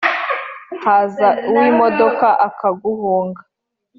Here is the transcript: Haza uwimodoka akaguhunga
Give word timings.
Haza 0.83 1.27
uwimodoka 1.49 2.27
akaguhunga 2.47 3.41